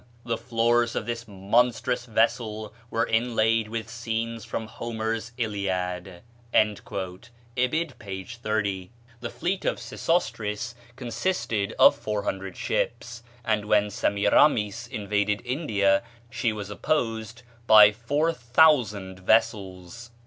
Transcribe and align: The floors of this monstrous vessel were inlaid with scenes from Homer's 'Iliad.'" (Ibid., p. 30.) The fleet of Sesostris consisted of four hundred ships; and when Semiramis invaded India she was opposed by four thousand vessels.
The 0.25 0.35
floors 0.35 0.95
of 0.95 1.05
this 1.05 1.27
monstrous 1.27 2.07
vessel 2.07 2.73
were 2.89 3.05
inlaid 3.05 3.67
with 3.67 3.87
scenes 3.87 4.43
from 4.43 4.65
Homer's 4.65 5.31
'Iliad.'" 5.37 6.23
(Ibid., 6.51 7.99
p. 7.99 8.23
30.) 8.23 8.91
The 9.19 9.29
fleet 9.29 9.63
of 9.63 9.79
Sesostris 9.79 10.73
consisted 10.95 11.75
of 11.77 11.93
four 11.95 12.23
hundred 12.23 12.57
ships; 12.57 13.21
and 13.45 13.65
when 13.65 13.91
Semiramis 13.91 14.87
invaded 14.87 15.43
India 15.45 16.01
she 16.31 16.51
was 16.51 16.71
opposed 16.71 17.43
by 17.67 17.91
four 17.91 18.33
thousand 18.33 19.19
vessels. 19.19 20.09